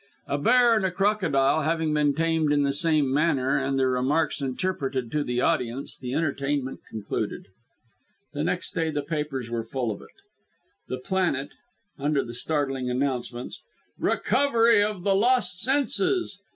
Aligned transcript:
A 0.25 0.39
bear 0.39 0.73
and 0.73 0.83
a 0.83 0.89
crocodile 0.89 1.61
having 1.61 1.93
been 1.93 2.15
tamed 2.15 2.51
in 2.51 2.63
the 2.63 2.73
same 2.73 3.13
manner, 3.13 3.59
and 3.63 3.77
their 3.77 3.91
remarks 3.91 4.41
interpreted 4.41 5.11
to 5.11 5.23
the 5.23 5.41
audience, 5.41 5.95
the 5.95 6.15
entertainment 6.15 6.79
concluded. 6.89 7.49
The 8.33 8.43
next 8.43 8.71
day 8.73 8.89
the 8.89 9.03
papers 9.03 9.51
were 9.51 9.63
full 9.63 9.91
of 9.91 10.01
it. 10.01 10.15
The 10.87 10.97
Planet, 10.97 11.51
under 11.99 12.23
the 12.23 12.33
startling 12.33 12.89
announcements 12.89 13.61
"RECOVERY 13.99 14.81
OF 14.81 15.03
THE 15.03 15.13
LOST 15.13 15.59
SENSES. 15.61 16.39